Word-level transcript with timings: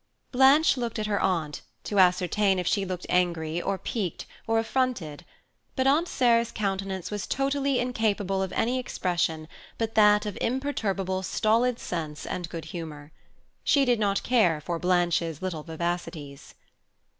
Blanche 0.31 0.77
looked 0.77 0.97
at 0.97 1.05
her 1.05 1.19
aunt 1.21 1.61
to 1.83 1.99
ascertain 1.99 2.57
if 2.57 2.65
she 2.65 2.85
looked 2.85 3.05
angry, 3.07 3.61
or 3.61 3.77
piqued, 3.77 4.25
or 4.47 4.57
affronted; 4.57 5.23
but 5.75 5.85
Aunt 5.85 6.07
Sarah's 6.07 6.51
countenance 6.51 7.11
was 7.11 7.27
totally 7.27 7.77
incapable 7.77 8.41
of 8.41 8.51
any 8.53 8.79
expression 8.79 9.47
but 9.77 9.93
that 9.93 10.25
of 10.25 10.39
imperturbable 10.41 11.21
stolid 11.21 11.77
sense 11.77 12.25
and 12.25 12.49
good 12.49 12.65
humour. 12.73 13.11
She 13.63 13.85
did 13.85 13.99
not 13.99 14.23
care 14.23 14.59
for 14.59 14.79
Blanche's 14.79 15.39
little 15.39 15.61
vivacities. 15.61 16.55